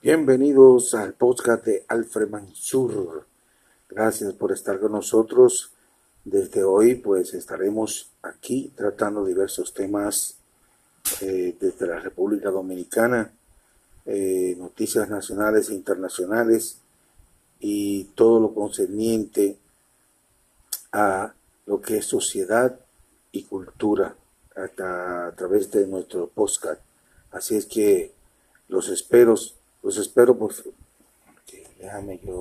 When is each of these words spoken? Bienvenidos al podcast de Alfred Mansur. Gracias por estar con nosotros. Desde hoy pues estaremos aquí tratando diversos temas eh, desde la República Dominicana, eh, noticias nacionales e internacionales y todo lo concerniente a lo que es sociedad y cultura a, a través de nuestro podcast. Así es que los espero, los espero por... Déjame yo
Bienvenidos 0.00 0.94
al 0.94 1.14
podcast 1.14 1.64
de 1.64 1.84
Alfred 1.88 2.28
Mansur. 2.28 3.26
Gracias 3.88 4.32
por 4.32 4.52
estar 4.52 4.78
con 4.78 4.92
nosotros. 4.92 5.72
Desde 6.24 6.62
hoy 6.62 6.94
pues 6.94 7.34
estaremos 7.34 8.12
aquí 8.22 8.72
tratando 8.76 9.24
diversos 9.24 9.74
temas 9.74 10.36
eh, 11.20 11.56
desde 11.60 11.88
la 11.88 11.98
República 11.98 12.48
Dominicana, 12.48 13.32
eh, 14.06 14.54
noticias 14.56 15.10
nacionales 15.10 15.68
e 15.68 15.74
internacionales 15.74 16.78
y 17.58 18.04
todo 18.14 18.38
lo 18.38 18.54
concerniente 18.54 19.58
a 20.92 21.34
lo 21.66 21.80
que 21.80 21.96
es 21.96 22.06
sociedad 22.06 22.78
y 23.32 23.42
cultura 23.42 24.14
a, 24.54 25.26
a 25.26 25.32
través 25.32 25.72
de 25.72 25.88
nuestro 25.88 26.28
podcast. 26.28 26.80
Así 27.32 27.56
es 27.56 27.66
que 27.66 28.12
los 28.68 28.90
espero, 28.90 29.34
los 29.82 29.96
espero 29.96 30.36
por... 30.36 30.52
Déjame 31.78 32.20
yo 32.24 32.36